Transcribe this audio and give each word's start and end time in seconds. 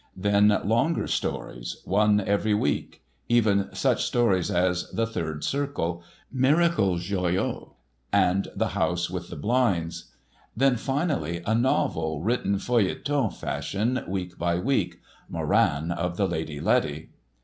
Then 0.17 0.59
longer 0.65 1.05
stories, 1.05 1.79
one 1.85 2.19
every 2.21 2.55
week, 2.55 3.03
even 3.29 3.69
such 3.75 4.03
stories 4.03 4.49
as 4.49 4.89
"The 4.89 5.05
Third 5.05 5.43
Circle," 5.43 6.01
"Miracle 6.31 6.97
Joyeaux," 6.97 7.75
and 8.11 8.47
"The 8.55 8.69
House 8.69 9.11
with 9.11 9.29
the 9.29 9.35
Blinds"; 9.35 10.09
then, 10.57 10.75
finally, 10.75 11.43
a 11.45 11.53
novel, 11.53 12.19
written 12.23 12.55
feuilleton 12.57 13.29
fashion 13.29 14.03
week 14.07 14.39
by 14.39 14.57
week—"Moran 14.57 15.91
of 15.91 16.17
the 16.17 16.27
Lady 16.27 16.59
Letty." 16.59 17.11